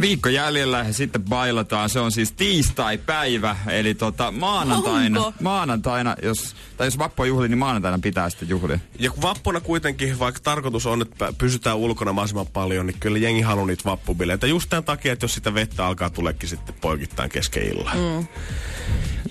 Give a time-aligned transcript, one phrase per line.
[0.00, 1.88] Viikko jäljellä ja sitten bailataan.
[1.90, 5.38] Se on siis tiistai-päivä, eli tota maanantaina, Onko?
[5.42, 8.78] maanantaina, jos, tai jos vappu on juhli, niin maanantaina pitää sitten juhlia.
[8.98, 13.40] Ja kun vappuna kuitenkin, vaikka tarkoitus on, että pysytään ulkona mahdollisimman paljon, niin kyllä jengi
[13.42, 14.46] haluaa niitä vappubileitä.
[14.46, 17.96] Just tämän takia, että jos sitä vettä alkaa tuleekin sitten poikittain kesken illan.
[17.96, 18.26] Mm.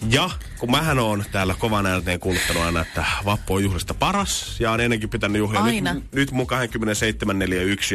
[0.10, 4.72] Ja kun mähän on täällä kovan ääneen kuuluttanut aina, että vappu on juhlista paras ja
[4.72, 5.62] on ennenkin pitänyt juhlia.
[5.62, 5.94] Aina.
[5.94, 6.48] Nyt, nyt mun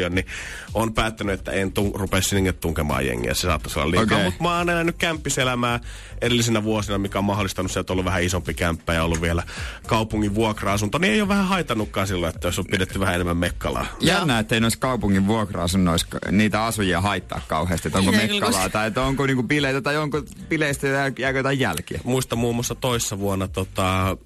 [0.06, 0.26] 27.41, niin
[0.74, 3.34] on päättänyt, että en tun, rupea sinne tunkemaan jengiä.
[3.34, 4.04] Se saattaisi olla liikaa.
[4.18, 4.24] Okay.
[4.24, 5.80] Mutta mä oon elänyt kämppiselämää
[6.20, 9.42] edellisinä vuosina, mikä on mahdollistanut se, että on ollut vähän isompi kämppä ja ollut vielä
[9.86, 10.98] kaupungin vuokra-asunto.
[10.98, 13.86] Niin ei ole vähän haitannutkaan silloin, että jos on pidetty vähän enemmän mekkalaa.
[14.00, 17.88] Jännä, että ei noissa kaupungin vuokra-asunnoissa niitä asujia haittaa kauheasti.
[17.88, 21.58] Että onko mekkalaa tai että onko niinku bileitä tai onko bileistä jää- jääkö jotain
[21.90, 22.10] jälkiä.
[22.10, 24.16] muistan muun muassa toissa vuonna tota, ö,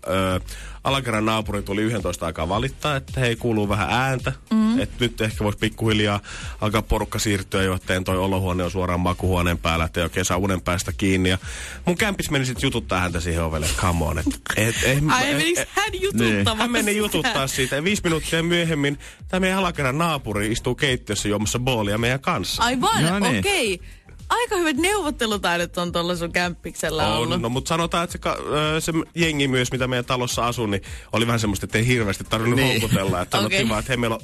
[0.84, 4.32] alakerran naapuri tuli 11 aikaa valittaa, että hei, kuuluu vähän ääntä.
[4.52, 4.80] Mm.
[4.80, 6.20] Että nyt ehkä voisi pikkuhiljaa
[6.60, 10.36] alkaa porukka siirtyä jo, että toi olohuone on suoraan makuhuoneen päällä, että ei oikein saa
[10.36, 11.28] unen päästä kiinni.
[11.28, 11.38] Ja
[11.84, 14.18] mun kämpis meni sitten jututtaa häntä siihen ovelle, että come on.
[14.18, 14.26] Et,
[14.56, 17.76] et, et, Ai et- et- hän jututtamaan hän meni jututtaa siitä.
[17.76, 18.98] Ja viisi minuuttia myöhemmin
[19.28, 22.62] tämä meidän alakerran naapuri istuu keittiössä juomassa boolia meidän kanssa.
[22.62, 23.38] Aivan, No niin.
[23.38, 23.80] okei.
[24.28, 27.32] Aika hyvät neuvottelutaidot on tuolla sun kämppiksellä ollut.
[27.32, 28.38] On, no mutta sanotaan, että se, ka-
[28.80, 32.60] se jengi myös, mitä meidän talossa asuu, niin oli vähän semmoista, että ei hirveästi tarvinnut
[32.60, 32.80] Niin.
[32.80, 33.20] houkutella.
[33.20, 33.68] Että sanottiin Okei.
[33.68, 34.22] vaan, että hei, meillä on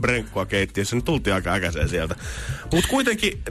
[0.00, 2.16] brenkkua keittiössä, niin tultiin aika äkäiseen sieltä.
[2.72, 3.42] Mutta kuitenkin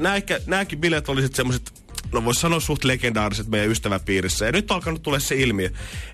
[0.45, 4.45] nämäkin bileet oli sitten semmoiset, no voisi sanoa suht legendaariset meidän ystäväpiirissä.
[4.45, 5.70] Ja nyt on alkanut tulla se ilmiö,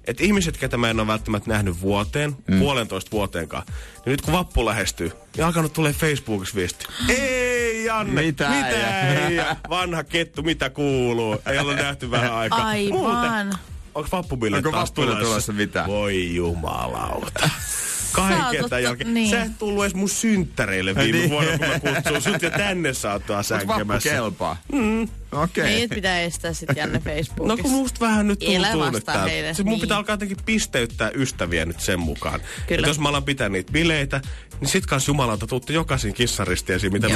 [0.06, 2.59] että ihmiset, ketä mä en ole välttämättä nähnyt vuoteen, mm.
[2.59, 6.86] puolentoista vuoteenkaan, niin nyt kun vappu lähestyy, niin alkanut tulee Facebookissa viesti.
[7.10, 7.42] Ei,
[7.86, 9.27] Janne, Mitä mitä äijä?
[9.27, 11.42] ei, ja kettu, mitä kuuluu?
[11.52, 12.66] Ei olla nähty vähän aikaa.
[12.67, 12.99] Aivan.
[12.99, 13.54] Muuten,
[13.95, 15.30] onko vappubileet Onko taas vappuille tulossa?
[15.30, 15.88] tulossa mitään?
[15.88, 17.49] Voi jumalauta.
[18.11, 19.14] Kaiken tämän jälkeen.
[19.14, 19.30] niin.
[19.30, 21.30] Sä et tullut edes mun synttäreille viime Niin.
[21.30, 24.10] vuonna, kun mä kutsuin sut ja tänne sä oot taas Onko vappu sänkemässä.
[24.10, 24.58] kelpaa?
[24.71, 25.08] Mm.
[25.33, 25.64] Okei.
[25.64, 27.61] Meidät pitää estää sit Janne No Facebookissa.
[27.64, 29.23] kun musta vähän nyt tuntuu nyt tältä.
[29.23, 29.82] heille, Siis mun niin.
[29.82, 32.39] pitää alkaa jotenkin pisteyttää ystäviä nyt sen mukaan.
[32.67, 32.80] Kyllä.
[32.80, 34.21] Et jos mä alan pitää niitä bileitä,
[34.60, 37.14] niin sit kans jumalalta tuutte jokaisen kissaristiesiin, mitä me.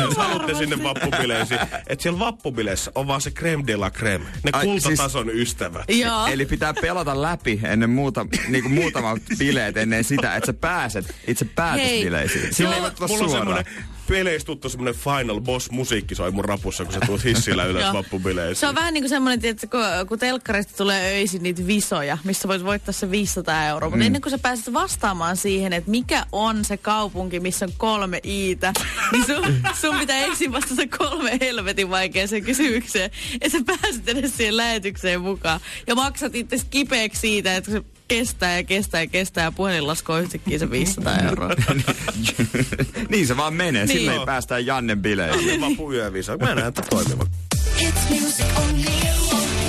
[0.00, 1.60] Jos haluatte sinne vappubileisiin.
[1.86, 4.24] Että siellä vappubileissä on vaan se creme de la creme.
[4.44, 5.84] Ne Ai, kultatason ystävät.
[5.88, 6.26] Joo.
[6.26, 11.44] Eli pitää pelata läpi ennen muuta, niinku muutamat bileet ennen sitä, että sä pääset itse
[11.44, 12.54] päätösbileisiin.
[12.54, 13.64] Sillä ei voi tulla Mulla on suoraan.
[14.06, 17.82] Semmonen peleistä tuttu semmonen Final Boss musiikki soi mun rapussa, kun sä tuut hissillä ylös
[17.82, 17.92] Joo.
[17.92, 18.56] vappubileisiin.
[18.56, 22.48] Se on vähän niin kuin semmoinen, että kun, kun telkkarista tulee öisin niitä visoja, missä
[22.48, 23.90] voit voittaa se 500 euroa.
[23.90, 28.20] Mutta ennen kuin sä pääset vastaamaan siihen, että mikä on se kaupunki, missä on kolme
[28.24, 28.72] iitä,
[29.12, 29.44] niin sun,
[29.80, 33.10] sun pitää ensin vastata kolme helvetin vaikeaseen kysymykseen.
[33.40, 35.60] Että sä pääset edes siihen lähetykseen mukaan.
[35.86, 37.70] Ja maksat itse kipeäksi siitä, että
[38.08, 41.50] kestää ja kestää ja kestää ja puhelinlasku on yhtäkkiä se 500 euroa.
[43.10, 43.98] niin se vaan menee, Niin.
[43.98, 45.60] sillä ei päästä Jannen bileisiin.
[45.60, 46.36] Vappu yövisa.
[46.36, 47.26] Mä näen, että toimiva.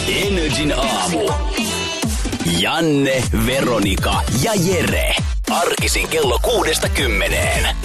[0.08, 1.30] Energin aamu.
[2.60, 5.16] Janne, Veronika ja Jere.
[5.50, 7.76] Arkisin kello kuudesta kymmeneen.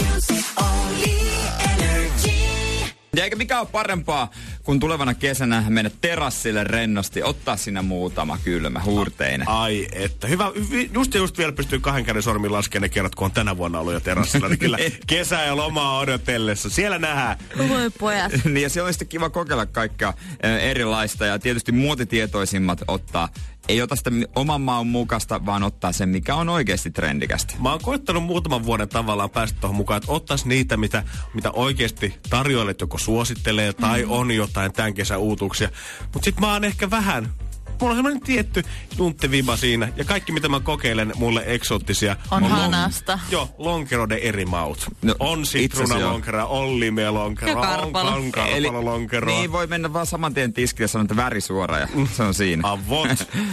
[3.16, 4.30] Ja eikä mikä ole parempaa
[4.62, 9.48] kuin tulevana kesänä mennä terassille rennosti, ottaa sinne muutama kylmä huurteinen.
[9.48, 10.26] Ai että.
[10.26, 10.52] Hyvä.
[10.92, 13.92] Just just vielä pystyy kahden käden sormin laskemaan ne kerrat, kun on tänä vuonna ollut
[13.92, 14.48] jo terassilla.
[14.48, 16.70] Niin kyllä kesä ja lomaa odotellessa.
[16.70, 17.38] Siellä nähdään.
[17.68, 18.32] Voi pojat.
[18.44, 20.12] niin ja se on sitten kiva kokeilla kaikkea
[20.60, 23.28] erilaista ja tietysti muotitietoisimmat ottaa.
[23.68, 27.54] Ei ota sitä oman maun mukasta, vaan ottaa sen, mikä on oikeasti trendikästä.
[27.58, 32.14] Mä oon koittanut muutaman vuoden tavallaan päästä tuohon mukaan, että ottais niitä, mitä, mitä oikeasti
[32.30, 35.68] tarjoilet joko suosittelee tai on jotain tämän kesän uutuuksia.
[36.02, 37.32] Mutta sit mä oon ehkä vähän
[37.80, 38.62] Mulla on semmoinen tietty
[38.98, 39.88] junttiviba siinä.
[39.96, 42.16] Ja kaikki, mitä mä kokeilen, mulle eksoottisia.
[42.30, 43.18] On long- hanasta.
[43.30, 44.86] Joo, lonkeroiden eri maut.
[45.02, 48.10] No, on sitruunalonkero, on limelonkero, Ja on karpalo.
[48.10, 49.26] kankarpalolonkero.
[49.26, 52.34] niin voi mennä vaan saman tien tiskille ja sanoa, että väri suora ja se on
[52.34, 52.68] siinä.
[52.68, 53.08] Avot.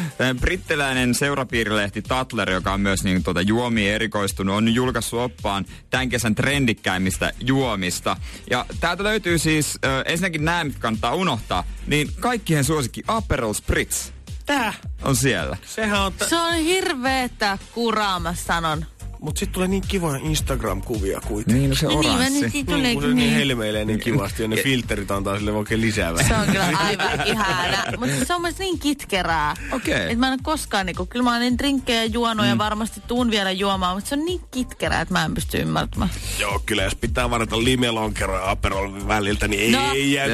[0.41, 6.35] Brittiläinen seurapiirilehti Tatler, joka on myös niin, tuota, juomiin erikoistunut, on julkaissut oppaan tämän kesän
[6.35, 8.17] trendikkäimmistä juomista.
[8.49, 14.08] Ja täältä löytyy siis, äh, ensinnäkin nämä, mitkä kannattaa unohtaa, niin kaikkien suosikki Aperol Spritz
[14.49, 14.73] Tää.
[15.03, 15.57] on siellä.
[15.65, 16.13] Sehän on...
[16.13, 18.85] T- Se on hirveetä kuraa, mä sanon.
[19.19, 21.59] Mutta sitten tulee niin kivoja Instagram-kuvia kuitenkin.
[21.61, 22.41] Niin, no se No niin, oranssi.
[22.41, 23.33] nyt Mm, tulee kun se niin niin.
[23.33, 26.27] helmeilee niin kivasti ja ne filterit antaa sille oikein lisäävää.
[26.27, 27.77] Se on kyllä aivan ihana.
[27.97, 29.55] Mutta se on myös niin kitkerää.
[29.71, 30.01] Okei.
[30.01, 32.49] Että mä en ole koskaan, niinku, kyllä mä olen drinkkejä juonut mm.
[32.49, 36.09] ja varmasti tuun vielä juomaan, mutta se on niin kitkerää, että mä en pysty ymmärtämään.
[36.39, 40.27] Joo, kyllä jos pitää varata limelonkero ja aperol väliltä, niin No, ei jää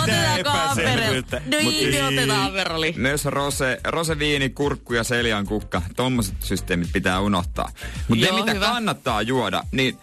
[0.00, 1.36] mitään epäselvyyttä.
[1.52, 2.94] No Mut niin, otetaan aperoli.
[2.96, 5.82] Myös rose, roseviini, kurkku ja seljan kukka.
[5.96, 7.68] Tommoset systeemit pitää unohtaa.
[8.08, 8.66] Mutta ne, Joo, mitä hyvä.
[8.66, 9.98] kannattaa juoda, niin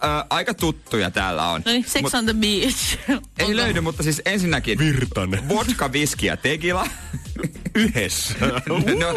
[0.00, 1.62] ää, aika tuttuja täällä on.
[1.66, 2.98] No niin, Sex Mut on the beach.
[3.38, 5.48] ei Onko- löydy, mutta siis ensinnäkin Virtanen.
[5.48, 6.86] vodka, viski ja tequila.
[7.74, 8.34] Yhdessä.
[8.40, 8.52] no,
[8.98, 9.12] no,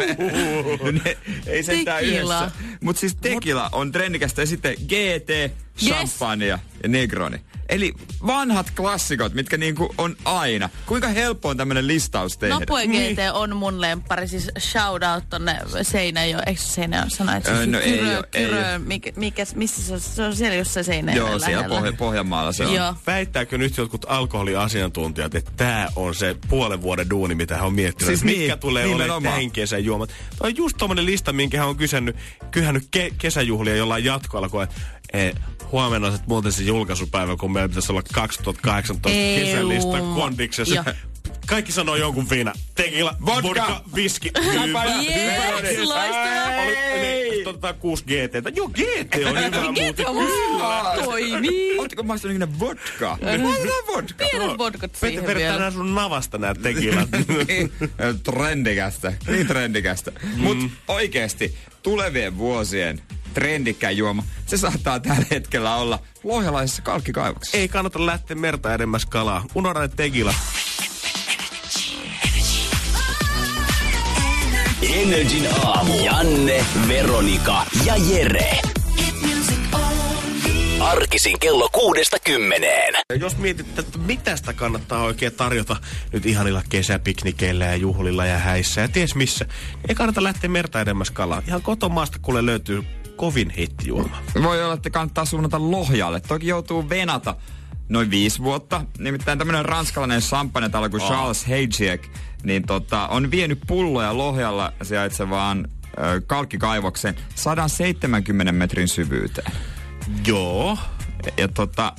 [1.04, 1.16] ne,
[1.46, 2.38] ei sentään Tequila.
[2.42, 2.60] yhdessä.
[2.80, 6.58] Mutta siis tequila on trendikästä ja sitten GT, champagne ja
[6.88, 7.40] Negroni.
[7.68, 7.92] Eli
[8.26, 10.68] vanhat klassikot, mitkä niinku on aina.
[10.86, 12.54] Kuinka helppo on tämmönen listaus tehdä?
[12.54, 17.36] Nopue GT on mun lemppari, siis shout out tonne Seinäjoen, eikö se Seinäjoen sana?
[17.36, 18.78] että Öö, se no ei kyrö, oo, ei kyrö, oo.
[18.78, 20.00] mikä, mikä, missä se on?
[20.00, 21.76] Se on siellä jossain Seinäjoen Joo, siellä lähellä.
[21.80, 22.74] Pohja- Pohjanmaalla se on.
[22.74, 22.94] Joo.
[23.06, 28.06] Väittääkö nyt jotkut alkoholiasiantuntijat, että tämä on se puolen vuoden duuni, mitä hän on miettinyt?
[28.08, 30.10] Siis Siis mitkä niin, tulee olemaan tämän kesän juomat?
[30.38, 32.16] Toi on just tommonen lista, minkä hän on kysynyt,
[32.50, 34.48] kyhännyt ke- kesäjuhlia jollain jatkoalla,
[35.12, 35.32] kun e,
[35.72, 40.14] huomenna on muuten se julkaisupäivä, kun meillä pitäisi olla 2018 Ei, kesälista juu.
[40.14, 40.84] kondiksessa.
[41.46, 42.52] Kaikki sanoo jonkun viina.
[42.74, 43.42] Tequila, Vodka.
[43.42, 44.84] vodka, viski, hyvä.
[44.84, 46.46] Yes, loistavaa.
[46.96, 48.56] Oli, otetaan kuusi GT.
[48.56, 50.06] Joo, GT on hyvä muuten.
[50.06, 51.04] Kyllä.
[51.04, 51.78] Toimii.
[51.78, 53.12] Ootteko maistanut ikinä vodkaa?
[53.12, 54.24] Otetaan vodka.
[54.30, 55.58] Pienet vodkat siihen vedetään vielä.
[55.58, 57.08] nää sun navasta nää tekilat.
[57.48, 57.72] Niin,
[58.22, 59.12] trendikästä.
[59.26, 60.12] Niin trendikästä.
[60.22, 60.40] Mm.
[60.42, 60.58] Mut
[60.88, 63.02] oikeesti tulevien vuosien
[63.36, 67.58] trendikkäin juoma, se saattaa tällä hetkellä olla lohjalaisessa kalkkikaivoksessa.
[67.58, 69.44] Ei kannata lähteä merta edemmäs kalaa.
[69.54, 70.34] Unohda ne tekila.
[74.92, 76.04] Energin aamu.
[76.04, 78.58] Janne, Veronika ja Jere.
[80.80, 82.94] Arkisin kello kuudesta kymmeneen.
[83.10, 85.76] Ja Jos mietit, että mitä sitä kannattaa oikein tarjota
[86.12, 90.80] nyt ihanilla kesäpiknikeillä ja juhlilla ja häissä ja ties missä, niin ei kannata lähteä merta
[90.80, 91.42] edemmäs kalaa.
[91.48, 92.84] Ihan kotomaasta kuule löytyy
[93.16, 94.18] kovin hittijuoma.
[94.42, 96.20] Voi olla, että kannattaa suunnata Lohjalle.
[96.20, 97.34] Toki joutuu venata
[97.88, 98.84] noin viisi vuotta.
[98.98, 102.08] Nimittäin tämmönen ranskalainen champagne-talo kuin Charles Heijiek,
[102.42, 105.68] niin tota, on vienyt pulloja Lohjalla sijaitsevaan
[105.98, 109.52] ö, kalkkikaivokseen 170 metrin syvyyteen.
[110.26, 110.78] Joo.
[111.36, 111.92] Ja tota,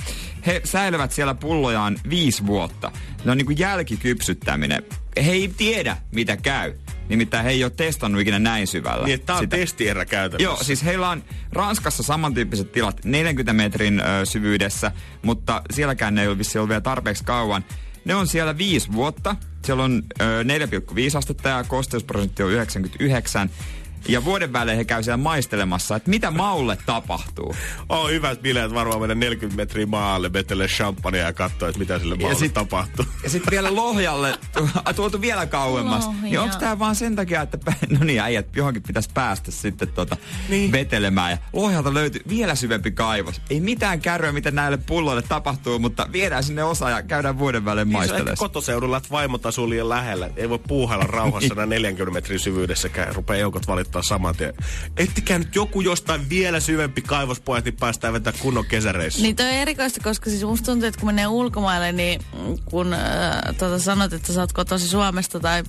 [0.45, 2.91] he säilyvät siellä pullojaan viisi vuotta.
[3.25, 4.83] Ne on niinku jälkikypsyttäminen.
[5.25, 6.73] He ei tiedä, mitä käy.
[7.09, 9.05] Nimittäin he ei ole testannut ikinä näin syvällä.
[9.07, 9.57] Niin, tää on sitä.
[9.57, 10.43] testierä käytännössä.
[10.43, 16.27] Joo, siis heillä on Ranskassa samantyyppiset tilat 40 metrin ö, syvyydessä, mutta sielläkään ne ei
[16.27, 17.65] ole vissiin ollut vielä tarpeeksi kauan.
[18.05, 19.35] Ne on siellä viisi vuotta.
[19.65, 23.49] Siellä on ö, 4,5 astetta ja kosteusprosentti on 99.
[24.07, 27.55] Ja vuoden välein he käy siellä maistelemassa, että mitä maulle tapahtuu.
[27.89, 32.15] On hyvät bileet varmaan mennä 40 metriä maalle, vetelee champagnea ja katsoa, että mitä sille
[32.15, 33.05] maalle sit- tapahtuu.
[33.23, 34.37] Ja sitten vielä Lohjalle
[34.95, 36.05] tuotu vielä kauemmas.
[36.07, 36.21] Lohja.
[36.21, 37.57] Niin onko tämä vaan sen takia, että
[37.89, 40.17] no niin äijät johonkin pitäisi päästä sitten tota
[40.49, 40.71] Niin.
[40.71, 41.31] vetelemään.
[41.31, 43.41] Ja Lohjalta löytyy vielä syvempi kaivos.
[43.49, 47.87] Ei mitään kärryä, mitä näille pulloille tapahtuu, mutta viedään sinne osa ja käydään vuoden välein
[47.87, 48.35] Niin maistelemassa.
[48.45, 50.29] kotoseudulla, että vaimot asuu liian lähellä.
[50.35, 53.15] Ei voi puuhailla rauhassa enää 40 metrin syvyydessäkään.
[53.15, 54.53] Rupeaa joukot valittaa saman tien.
[54.97, 59.21] Ettikää nyt joku jostain vielä syvempi kaivospojat, niin päästään vetää kunnon kesäreissu.
[59.21, 62.21] Niin toi on erikoista, koska siis musta tuntuu, että kun menee ulkomaille, niin
[62.65, 63.01] kun äh,
[63.57, 65.63] tota sanot, että sä oot kotosi Suomesta tai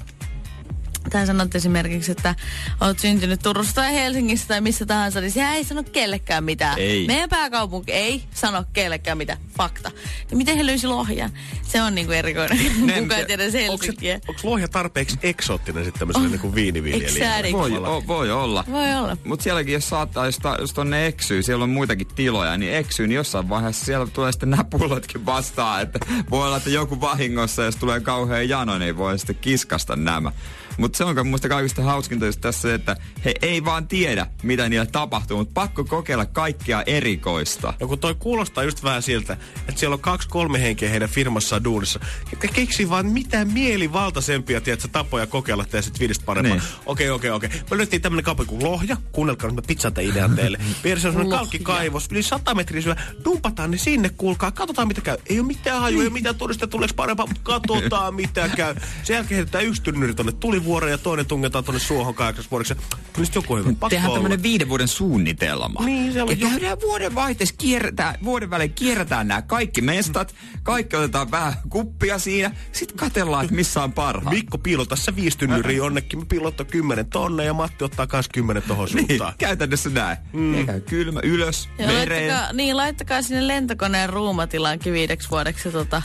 [1.11, 2.35] tai sanot esimerkiksi, että
[2.81, 6.79] oot syntynyt Turussa tai Helsingissä tai missä tahansa, niin se ei sano kellekään mitään.
[6.79, 7.07] Ei.
[7.07, 9.39] Meidän pääkaupunki ei sano kellekään mitään.
[9.57, 9.91] Fakta.
[10.31, 11.31] Niin miten he löysi Lohjan?
[11.63, 12.59] Se on niinku erikoinen.
[13.03, 14.21] Kukaan ei tiedä Onko Helsinkiä.
[14.29, 16.43] onko lohja tarpeeksi eksoottinen sitten tämmöiselle oh.
[16.43, 17.53] niin viiniviljelijälle?
[17.53, 18.65] Voi, o, voi olla.
[18.71, 19.17] Voi olla.
[19.25, 23.07] Mutta sielläkin, jos saattaa, jos, ta, jos tonne eksyy, siellä on muitakin tiloja, niin eksyy,
[23.07, 25.83] niin jossain vaiheessa siellä tulee sitten nämä pullotkin vastaan.
[25.83, 25.99] Että
[26.31, 30.33] voi olla, että joku vahingossa, jos tulee kauhean jano, niin voi sitten kiskasta nämä.
[30.79, 34.27] Mutta se on kai muista kaikista hauskinta just tässä, se, että he ei vaan tiedä,
[34.43, 37.75] mitä niille tapahtuu, mutta pakko kokeilla kaikkea erikoista.
[37.81, 39.37] Ja kun toi kuulostaa just vähän siltä,
[39.69, 45.27] että siellä on kaksi-kolme henkeä heidän firmassaan duunissa, jotka keksii vaan mitään mielivaltaisempia, tiedätkö, tapoja
[45.27, 46.57] kokeilla tehdä sit viidestä parempaa.
[46.57, 46.63] Niin.
[46.87, 47.51] Okei, okei, okei.
[47.71, 48.97] Me löytiin tämmönen kuin Lohja.
[49.13, 50.59] Kuunnelkaa, nyt mä pizzaan tämän idean teille.
[50.85, 51.39] Vieressä on semmonen Lohja.
[51.39, 52.97] kalkkikaivos, yli 100 metriä syvä.
[53.25, 54.53] Dumpataan ne sinne, kuulkaa.
[54.53, 55.17] Katsotaan mitä käy.
[55.27, 58.75] Ei ole mitään hajua, ei ole mitään todista, tuleeko parempaa, mutta katsotaan mitä käy.
[59.03, 60.33] Sen jälkeen heitetään yksi tynnyri tonne
[60.69, 62.75] tulivuoreen ja toinen tungetaan tonne suohon kahdeksaksi vuodeksi.
[63.13, 63.69] Kyllä joku hyvä.
[63.71, 64.17] Pakko Tehdään olla.
[64.19, 65.85] tämmönen viiden vuoden suunnitelma.
[65.85, 69.81] Niin, siellä on ja jo- käydään vuoden vaihteessa kierretään, vuoden välein kierretään nämä nää kaikki
[69.81, 74.35] mestat, kaikki otetaan vähän kuppia siinä, sitten katellaan, että missä on parhaat.
[74.35, 78.63] Mikko piilota se viisi tynnyriä jonnekin, mä piilottaa kymmenen tonne ja Matti ottaa kans kymmenen
[78.63, 79.33] tohon Niin, suuntaan.
[79.39, 80.17] käytännössä näin.
[80.33, 80.67] Mm.
[80.67, 82.29] Käy kylmä ylös, Ja mereen.
[82.29, 86.03] laittakaa, niin, laittakaa sinne lentokoneen ruumatilaankin viideksi vuodeksi tota,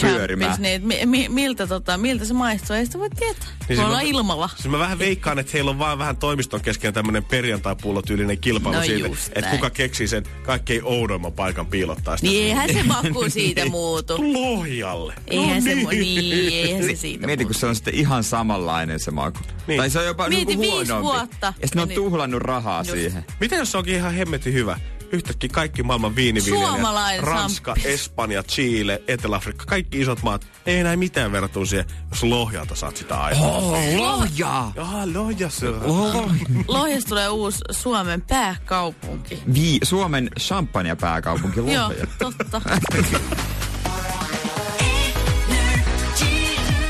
[0.00, 0.62] Pyörimään.
[0.62, 2.76] niin, mi, mi, miltä, tota, miltä se maistuu.
[2.76, 3.48] Ei sitä voi tietää.
[3.68, 4.48] Niin siis mä- ilmalla.
[4.56, 8.84] Siis mä vähän veikkaan, että heillä on vaan vähän toimiston kesken tämmönen perjantai-pullotyylinen kilpailu No
[8.84, 12.28] siitä, että kuka keksii sen kaikkein oudoimman paikan piilottaa sitä.
[12.32, 14.16] Niin eihän se maku siitä muutu.
[14.32, 15.14] Lohjalle.
[15.26, 17.58] Eihän se, mu- niin, eihän se siitä Mieti, kun muutu.
[17.58, 19.38] se on sitten ihan samanlainen se maku.
[19.66, 19.78] Niin.
[19.78, 21.02] Tai se on jopa Mieti niinku viisi huonompi.
[21.18, 21.46] vuotta.
[21.46, 21.96] Ja sitten ne on Niin.
[21.96, 22.90] tuhlannut rahaa Just.
[22.90, 23.24] siihen.
[23.40, 24.78] Mitä jos se onkin ihan hemmetin hyvä?
[25.12, 27.74] Yhtäkkiä kaikki maailman viiniviljelijät, Suomalainen Ranska.
[27.84, 33.20] Espanja, Chile, Etelä-Afrikka, kaikki isot maat, ei enää mitään verrattuna siihen, jos Lohjalta saat sitä
[33.20, 33.46] aikaa.
[33.46, 34.72] Oh, lohjaa!
[35.14, 35.82] Lohja on.
[35.84, 36.32] Oh.
[36.68, 39.42] Lohjasta tulee uusi Suomen pääkaupunki.
[39.54, 42.06] Vi- Suomen champagne-pääkaupunki Joo, Lohja.
[42.18, 42.60] totta.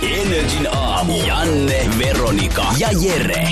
[0.02, 1.14] Energin aamu.
[1.26, 3.48] Janne, Veronika ja Jere.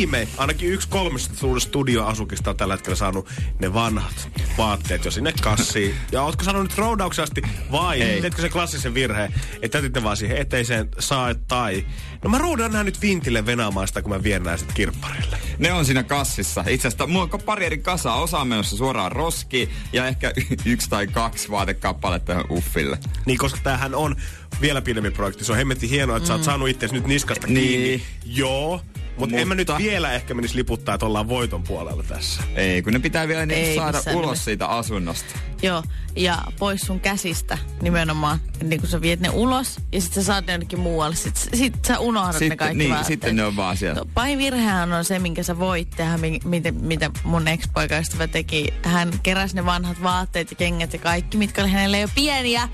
[0.00, 3.28] Viime, ainakin yksi kolmesta suurista studioasukista on tällä hetkellä saanut
[3.58, 4.28] ne vanhat
[4.58, 5.94] vaatteet jo sinne kassiin.
[6.12, 7.42] Ja ootko sanonut nyt roudauksesti
[7.72, 8.20] vai Ei.
[8.20, 11.86] teetkö se klassisen virheen, että jätitte vaan siihen eteiseen saa tai...
[12.24, 15.38] No mä roudan nää nyt vintille venaamaan sitä, kun mä vien nää sit kirpparille.
[15.58, 16.64] Ne on siinä kassissa.
[16.68, 18.20] Itse asiassa mulla on pari eri kasaa.
[18.20, 20.32] Osa on menossa suoraan roskiin ja ehkä
[20.64, 22.98] yksi tai kaksi vaatekappaletta tähän uffille.
[23.26, 24.16] Niin, koska tämähän on
[24.60, 25.44] vielä pidempi projekti.
[25.44, 26.28] Se on hemmetti hienoa, että mm.
[26.28, 27.68] sä oot saanut itse nyt niskasta Niin.
[27.68, 28.02] kiinni.
[28.24, 28.80] Joo,
[29.20, 32.42] mutta en mä nyt vielä ehkä menisi liputtaa, että ollaan voiton puolella tässä.
[32.54, 34.44] Ei, kun ne pitää vielä niin Ei saada missään ulos nimessä.
[34.44, 35.38] siitä asunnosta.
[35.62, 35.82] Joo,
[36.16, 38.40] ja pois sun käsistä nimenomaan.
[38.62, 41.16] Niin kun sä viet ne ulos ja sit sä saat ne jonnekin muualle.
[41.16, 43.06] Sit, sit sä unohdat ne Sitten, kaikki niin, vaatteet.
[43.06, 43.98] sitten ne on vaan siellä.
[43.98, 48.74] No, pahin virhehän on se, minkä sä voit tehdä, mi- mitä, mitä mun ex-poikaystävä teki.
[48.82, 52.68] Hän keräsi ne vanhat vaatteet ja kengät ja kaikki, mitkä oli hänelle jo pieniä.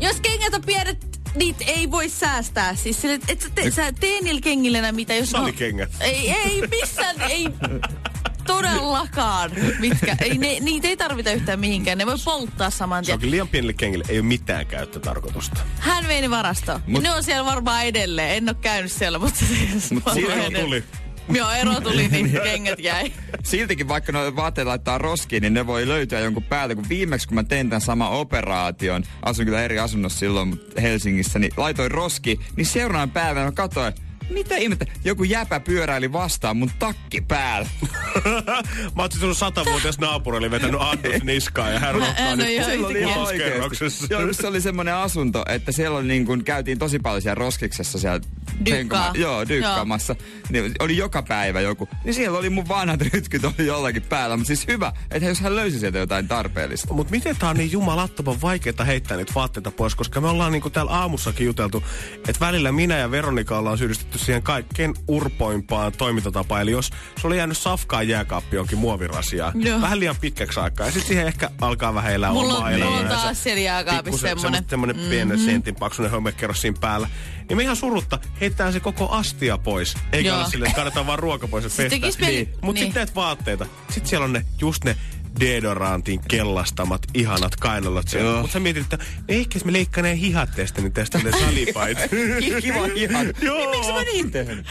[0.00, 2.74] Jos kengät on pienet, niitä ei voi säästää.
[2.74, 5.14] Siis sille, et sä, te, sä tee niillä kengillä enää mitä.
[5.14, 5.90] Jos Salikengät.
[6.00, 7.48] Ei, ei missään, ei
[8.46, 9.50] todellakaan.
[9.78, 11.98] Mitkä, ei, ne, niitä ei tarvita yhtään mihinkään.
[11.98, 13.14] Ne voi polttaa saman Se tien.
[13.14, 15.60] onkin liian pienille kengille, ei ole mitään käyttötarkoitusta.
[15.78, 16.80] Hän vei ne varastoon.
[16.86, 18.30] Mut- Ne on siellä varmaan edelleen.
[18.36, 19.40] En ole käynyt siellä, mutta
[19.78, 20.64] se Mut edelleen.
[20.64, 20.84] tuli.
[21.28, 23.12] Joo, ero tuli, niin kengät jäi.
[23.44, 26.74] Siltikin vaikka noita vaatteet laittaa roskiin, niin ne voi löytyä jonkun päältä.
[26.74, 31.38] Kun viimeksi kun mä tein tämän saman operaation, asun kyllä eri asunnossa silloin mut Helsingissä,
[31.38, 33.94] niin laitoin roski, niin seuraavan päivänä mä katsoin,
[34.30, 37.68] mitä ihmettä, joku jäpä pyöräili vastaan mun takki päällä.
[38.96, 42.02] Mä oon sun satavuotias naapuri oli vetänyt Andrus niskaa ja hän on
[42.38, 43.28] nyt Siellä oli ihan.
[44.10, 47.34] Joo, kun se oli semmoinen asunto, että siellä oli niin kuin, käytiin tosi paljon siellä
[47.34, 48.20] roskiksessa siellä
[48.66, 49.10] Dykkaa.
[49.14, 50.16] Joo, dykkaamassa.
[50.48, 51.88] Niin oli joka päivä joku.
[52.04, 54.36] Niin siellä oli mun vanhat rytkyt oli jollakin päällä.
[54.36, 56.94] Mutta siis hyvä, että jos hän löysi sieltä jotain tarpeellista.
[56.94, 60.70] Mutta miten tää on niin jumalattoman vaikeaa heittää niitä vaatteita pois, koska me ollaan niinku
[60.70, 66.62] täällä aamussakin juteltu, että välillä minä ja Veronika ollaan syyllistetty siihen kaikkein urpoimpaan toimintatapaan.
[66.62, 69.80] Eli jos sulla oli jäänyt safkaan jääkaappi jonkin muovirasiaan, Joo.
[69.80, 72.98] vähän liian pitkäksi aikaa, ja sitten siihen ehkä alkaa vähän elää Mulla omaa on, mulla
[73.00, 74.64] on taas siellä jääkaapissa Pikkusen semmonen.
[74.70, 75.10] semmoinen mm-hmm.
[75.10, 77.08] pienen sentin paksuinen homekerros siinä päällä.
[77.48, 79.94] Niin me ihan surutta heittää se koko astia pois.
[80.12, 80.38] Eikä Joo.
[80.38, 82.86] ole silleen, että kaadetaan vaan ruoka pois ja Siis tekis mieli- Mutta niin.
[82.86, 83.66] sitten teet vaatteita.
[83.90, 84.96] Sitten siellä on ne, just ne
[85.40, 88.40] deodorantin kellastamat ihanat kainalot siellä.
[88.40, 88.98] Mutta sä mietit, että
[89.28, 91.98] ehkä me leikkaa ne hihat tästä, niin tästä ne salipait.
[92.62, 93.26] Kiva ihan.
[93.42, 93.56] Joo.
[93.58, 94.66] Niin, miksi mä niin tehnyt?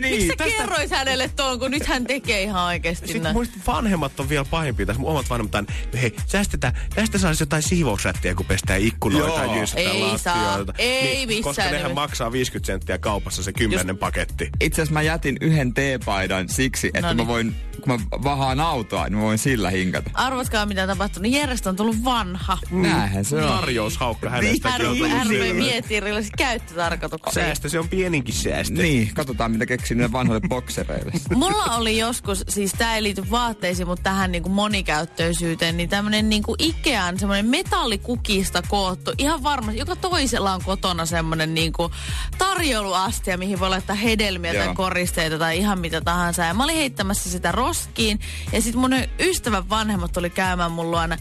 [0.00, 3.34] Miksi sä tästä- kerroit hänelle tuon, kun nyt hän tekee ihan oikeasti Sitten näin?
[3.36, 4.86] muista vanhemmat on vielä pahimpia.
[4.86, 5.66] Tässä mun omat vanhemmat on,
[6.00, 9.44] hei, säästetään, tästä saisi jotain siivousrättiä, kun pestään ikkunoita Joo.
[9.52, 10.46] ja jyystetään Ei saa.
[10.46, 10.74] lattioita.
[10.78, 14.50] Ei missään Koska nehän maksaa 50 senttiä kaupassa se kymmenen paketti.
[14.60, 17.16] Itse asiassa mä jätin yhden teepaidan siksi, että Noniin.
[17.16, 20.10] mä voin, kun mä vahaan autoa, niin mä voin sillä hinkata.
[20.14, 21.22] Arvatkaa mitä tapahtuu.
[21.22, 22.58] Niin Jerestä on tullut vanha.
[22.70, 23.48] Näinhän se on.
[23.48, 24.68] Tarjoushaukka hänestä.
[24.74, 27.42] On rupeaa miettiä erilaisia käyttötarkoituksia.
[27.42, 28.82] Säästö, se on pieninkin säästö.
[28.82, 31.12] Niin, katsotaan mitä keksin ne vanhoille boksereille.
[31.34, 36.56] Mulla oli joskus, siis tää ei liity vaatteisiin, mutta tähän niinku monikäyttöisyyteen, niin tämmönen niinku
[36.58, 41.90] Ikean semmonen metallikukista koottu, ihan varmasti, joka toisella on kotona semmonen niinku
[42.38, 44.64] tarjouluastia, mihin voi laittaa hedelmiä Joo.
[44.64, 46.44] tai koristeita tai ihan mitä tahansa.
[46.44, 48.20] Ja mä olin heittämässä sitä roskiin
[48.52, 51.16] ja sit mun ystävän vanhemmat tuli käymään mun luona.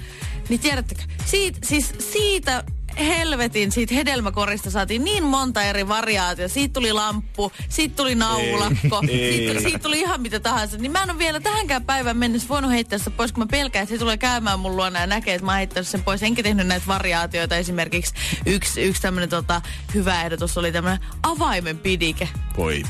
[0.49, 2.63] Niin tiedättekö, siitä, siis siitä
[2.97, 6.53] helvetin siitä hedelmäkorista saatiin niin monta eri variaatiota.
[6.53, 9.37] Siitä tuli lamppu, siitä tuli naulakko, Ei.
[9.37, 10.77] siitä, siitä tuli ihan mitä tahansa.
[10.77, 13.83] Niin mä en ole vielä tähänkään päivän mennessä voinut heittää sitä pois, kun mä pelkään,
[13.83, 16.23] että se tulee käymään mun luona ja näkee, että mä oon heittänyt sen pois.
[16.23, 17.55] Enkä tehnyt näitä variaatioita.
[17.55, 18.13] Esimerkiksi
[18.45, 19.61] yksi, yksi tämmönen tota,
[19.93, 22.29] hyvä ehdotus oli tämmönen avaimen pidike.
[22.57, 22.83] Voi.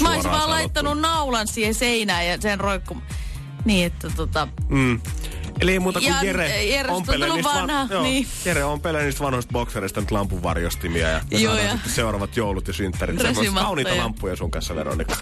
[0.00, 0.50] Mä olisin vaan sanottu.
[0.50, 3.02] laittanut naulan siihen seinään ja sen roikku.
[3.64, 4.48] Niin, että tota...
[4.68, 5.00] Mm.
[5.60, 8.26] Eli ei muuta kuin Ja Jere on ompelee niistä, vanha, joo, niin.
[8.44, 12.68] Jere ompelee niistä vanhoista boksereista nyt lampunvarjostimia ja me Joo, saadaan ja- sitten seuraavat joulut
[12.68, 13.20] ja synttärit.
[13.20, 15.16] Semmoista kauniita lampuja sun kanssa, Veronika.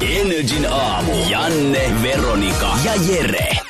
[0.00, 1.12] Energin aamu.
[1.28, 3.63] Janne, Veronika ja Jere.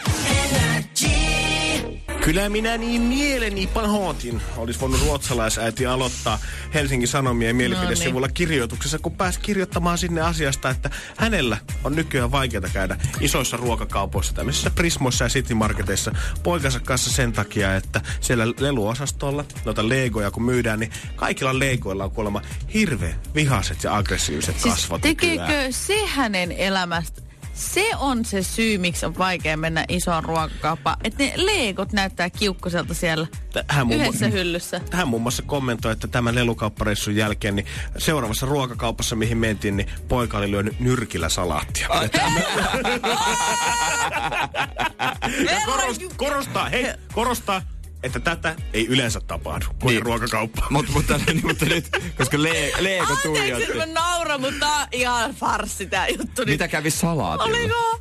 [2.25, 4.43] Kyllä minä niin mieleni pahoitin.
[4.57, 6.39] Olisi voinut ruotsalaisäiti aloittaa
[6.75, 12.97] Helsingin Sanomien mielipidesivulla kirjoituksessa, kun pääsi kirjoittamaan sinne asiasta, että hänellä on nykyään vaikeaa käydä
[13.21, 16.13] isoissa ruokakaupoissa, tämmöisissä Prismoissa ja City Marketeissa
[16.43, 22.11] poikansa kanssa sen takia, että siellä leluosastolla, noita legoja kun myydään, niin kaikilla legoilla on
[22.11, 22.43] kuulemma
[22.75, 25.01] hirveän vihaset ja aggressiiviset Siis kasvot.
[25.01, 27.24] tekeekö se hänen elämästä?
[27.55, 30.97] Se on se syy, miksi on vaikea mennä isoon ruokakauppaan.
[31.05, 33.27] Että ne leikot näyttää kiukkuselta siellä
[33.69, 34.81] Hän muun mu- yhdessä hyllyssä.
[34.93, 37.67] Hän muun muassa kommentoi, että tämän lelukauppareissun jälkeen niin
[37.99, 41.89] seuraavassa ruokakaupassa, mihin mentiin, niin poika oli lyönyt nyrkillä salaattia.
[45.45, 47.63] Ja korost, korostaa, hei, korostaa,
[48.05, 50.03] että tätä ei yleensä tapahdu, kun niin.
[50.03, 50.67] ruokakauppa.
[50.71, 53.65] Mut, mutta, mutta nyt, koska Le- Leeko Anteeksi, tuijotti.
[53.65, 56.43] että mä nauran, mutta tää on ihan farssi tää juttu.
[56.47, 57.59] Mitä kävi salaatilla?
[57.59, 58.01] Oliko?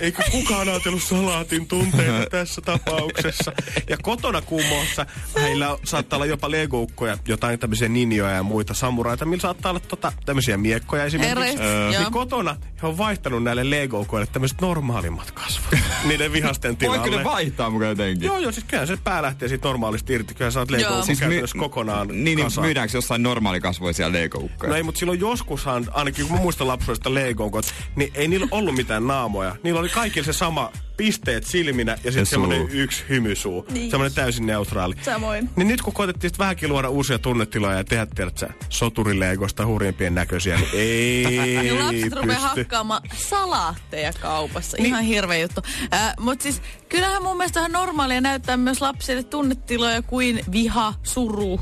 [0.00, 3.52] Eikö kukaan ajatellut salaatin tunteita tässä tapauksessa?
[3.88, 5.06] Ja kotona kuumoossa
[5.40, 10.12] heillä saattaa olla jopa legoukkoja, jotain tämmöisiä ninjoja ja muita samuraita, millä saattaa olla tota,
[10.26, 11.40] tämmöisiä miekkoja esimerkiksi.
[11.40, 11.90] Eres, Öö.
[11.90, 15.80] Niin kotona he on vaihtanut näille legoukoille tämmöiset normaalimmat kasvot.
[16.08, 17.00] Niiden vihasten tilalle.
[17.02, 18.26] Voiko ne vaihtaa mukaan jotenkin?
[18.26, 20.34] Joo, joo, siis kyllä se pää lähtee siitä normaalisti irti.
[20.34, 22.64] Kyllä sä oot legoukko siis my- kokonaan niin, niin, kasaan.
[22.66, 24.70] myydäänkö jossain normaalikasvoisia leikoukkoja?
[24.70, 28.74] No ei, mutta silloin joskushan, ainakin kun mä muistan lapsuudesta Legoukot, niin ei niillä ollut
[28.74, 29.56] mitään naamoja.
[29.62, 33.66] Niillä oli kaikilla se sama pisteet silminä ja sitten semmoinen yksi hymysuu.
[33.70, 33.90] Niin.
[33.90, 34.94] Semmoinen täysin neutraali.
[35.02, 35.50] Samoin.
[35.56, 40.14] Niin nyt kun koetettiin sit vähänkin luoda uusia tunnetiloja ja tehdä, tiedät sä, soturilegosta hurjimpien
[40.14, 41.24] näköisiä, niin ei
[41.62, 44.76] Niin lapset rupeaa hakkaamaan salaatteja kaupassa.
[44.76, 44.86] Niin.
[44.86, 45.62] Ihan hirveä juttu.
[45.94, 51.60] Äh, Mutta siis kyllähän mun mielestä on normaalia näyttää myös lapsille tunnetiloja kuin viha, suru,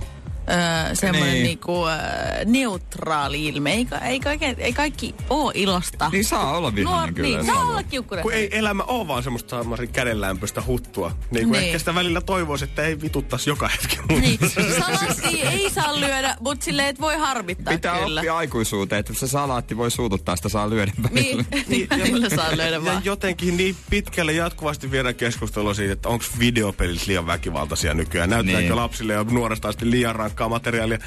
[0.50, 1.44] Öö, semmoinen Niin.
[1.44, 1.96] niinku, öö,
[2.44, 3.72] neutraali ilme.
[3.72, 6.08] Ei, ka- ei, kaikki, ei kaikki oo ilosta.
[6.12, 8.22] Niin saa olla vihainen kyllä, Niin, saa olla kiukkunen.
[8.22, 9.56] Kun ei elämä ole vaan semmoista
[9.92, 11.12] kädenlämpöistä huttua.
[11.30, 11.64] Niin kuin Niin.
[11.64, 13.98] ehkä sitä välillä toivoisi, että ei vituttaisi joka hetki.
[14.20, 14.38] Niin,
[14.78, 18.20] salaattia ei saa lyödä, mutta silleen, että voi harmittaa Pitää kyllä.
[18.20, 21.44] oppia aikuisuuteen, että se salaatti voi suututtaa, sitä saa lyödä välillä.
[21.50, 23.04] Niin, niin välillä saa lyödä Ja vaan.
[23.04, 28.30] jotenkin niin pitkälle jatkuvasti viedään keskustelua siitä, että onko videopelit liian väkivaltaisia nykyään.
[28.30, 28.76] Näyttääkö Niin.
[28.76, 30.98] lapsille jo nuoresta asti liian rankkaa materiaalia.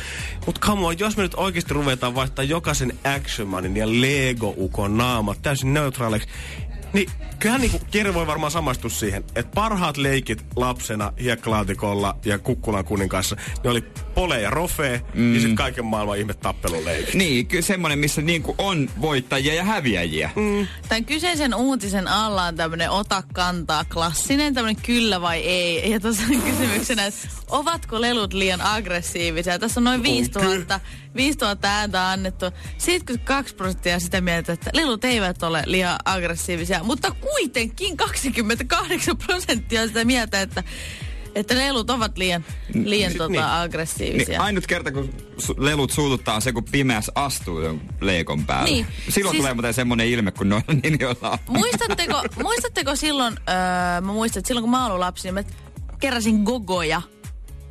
[0.45, 5.41] Mutta come on, jos me nyt oikeasti ruvetaan vaihtaa jokaisen Action Manin ja Lego-ukon naamat
[5.41, 6.29] täysin neutraaleiksi,
[6.93, 12.85] niin kyllähän niinku Jere voi varmaan samastua siihen, että parhaat leikit lapsena hiekkalaatikolla ja kukkulan
[12.85, 13.81] kuninkaassa, ne oli
[14.15, 15.33] pole ja rofe mm.
[15.33, 17.13] ja sitten kaiken maailman ihme tappeluleikit.
[17.13, 20.29] Niin, kyllä semmoinen, missä niinku on voittajia ja häviäjiä.
[20.35, 20.67] Mm.
[20.89, 25.91] Tämän kyseisen uutisen alla on tämmöinen ota kantaa klassinen, tämmöinen kyllä vai ei.
[25.91, 29.59] Ja tuossa on kysymyksenä, että ovatko lelut liian aggressiivisia?
[29.59, 30.79] Tässä on noin 5000,
[31.15, 32.45] 5000 ääntä annettu.
[32.77, 39.87] 72 prosenttia sitä mieltä, että lelut eivät ole liian aggressiivisia, mutta kuitenkin 28 prosenttia on
[39.87, 40.63] sitä mieltä, että
[41.35, 43.43] että lelut ovat liian, liian tota, niin.
[43.43, 44.27] aggressiivisia.
[44.27, 47.59] Niin ainut kerta, kun su- lelut suututtaa on se, kun pimeässä astuu
[48.01, 48.69] leikon päälle.
[48.69, 48.87] Niin.
[49.09, 51.37] Silloin Siis- tulee muuten semmoinen ilme, kun noilla ninjoilla on.
[51.47, 55.43] Muistatteko, muistatteko silloin, öö, mä muistan, että silloin kun mä olin lapsi, niin mä
[55.99, 57.01] keräsin gogoja.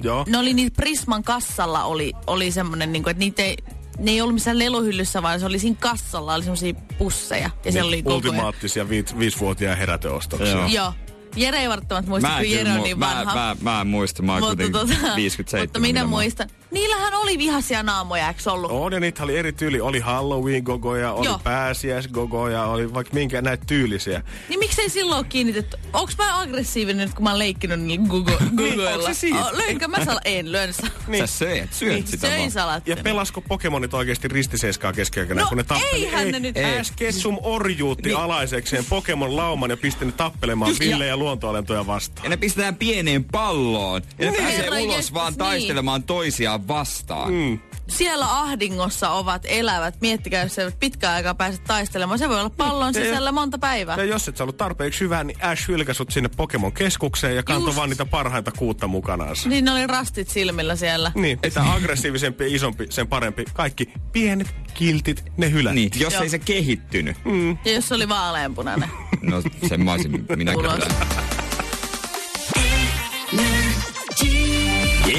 [0.01, 0.25] Joo.
[0.29, 3.57] Ne oli niitä Prisman kassalla oli, oli semmonen, niin kuin, että niitä ei,
[3.99, 7.51] ne ei ollut missään leluhyllyssä, vaan se oli siinä kassalla, oli semmosia pusseja.
[7.65, 8.03] Ja siellä oli.
[8.07, 10.49] Ultimaattisia viit, viisivuotiaan heräteostoksia.
[10.49, 10.67] Joo.
[10.67, 10.93] Joo.
[11.37, 13.35] Jere ei välttämättä muista, Mä kun Jere on niin mä, vanha.
[13.35, 15.65] mä, mä en muista, mä oon mutta, kuitenkin tota, 57.
[15.65, 16.49] mutta minä mä muistan.
[16.71, 18.71] Niillähän oli vihaisia naamoja, eikö ollut?
[18.71, 19.81] On ja niitä oli eri tyyli.
[19.81, 21.41] Oli Halloween-gogoja, oli Joo.
[21.45, 24.23] pääsiäisgogoja, oli vaikka minkä näitä tyylisiä.
[24.49, 25.77] Niin miksei silloin ole kiinnitetty?
[25.93, 28.91] Onks mä aggressiivinen nyt, kun mä oon leikkinyt niillä gugoilla?
[28.95, 29.39] onks se siitä?
[29.47, 30.21] Oh, löinkö mä sala?
[30.25, 30.87] En, löin sa-
[31.19, 32.83] Sä söit, syöt Niin, sitä söin vaan.
[32.87, 35.91] Ja pelasko Pokemonit oikeasti ristiseiskaa keskeäkänä, No, kun ne tappeli?
[36.05, 36.83] eihän ne nyt- Ei.
[36.97, 38.19] Ketchum orjuutti niin.
[38.19, 42.25] alaisekseen Pokemon lauman ja pisti ne tappelemaan Ville ja luontoalentoja vastaan.
[42.25, 44.03] Ja ne pistetään pieneen palloon.
[44.19, 44.43] Ja ne Niin.
[44.45, 45.39] pääsee ulos vaan niin.
[45.39, 47.33] taistelemaan toisiaan vastaan.
[47.33, 47.59] Mm.
[47.89, 49.95] Siellä ahdingossa ovat elävät.
[50.01, 52.19] Miettikää, jos eivät pitkään aikaa pääse taistelemaan.
[52.19, 53.97] Se voi olla pallon Ja- sisällä monta päivää.
[53.97, 57.77] Ja jos et sä ollut tarpeeksi hyvä, niin Ash hylkäsi sut sinne Pokemon-keskukseen ja kantoi
[57.77, 59.49] vaan niitä parhaita kuutta mukanaansa.
[59.49, 61.13] Niin ne oli rastit silmillä siellä.
[61.15, 63.45] Niin, mitä aggressiivisempi ja isompi, sen parempi.
[63.55, 65.91] Kaikki pienet, kiltit, ne hylättiin.
[65.91, 66.23] Niin, jos Joo.
[66.23, 67.17] ei se kehittynyt.
[67.65, 68.89] Ja jos se oli vaaleanpunainen.
[69.23, 70.79] No sen mä olisin kyllä.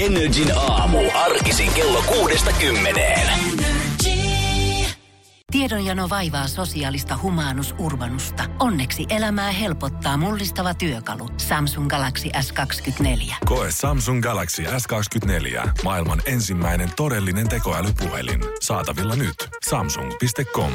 [0.09, 0.97] Energin aamu.
[1.13, 3.29] Arkisin kello kuudesta kymmeneen.
[5.51, 8.43] Tiedonjano vaivaa sosiaalista humanus urbanusta.
[8.59, 11.29] Onneksi elämää helpottaa mullistava työkalu.
[11.37, 13.33] Samsung Galaxy S24.
[13.45, 15.69] Koe Samsung Galaxy S24.
[15.83, 18.41] Maailman ensimmäinen todellinen tekoälypuhelin.
[18.61, 19.35] Saatavilla nyt.
[19.69, 20.71] Samsung.com.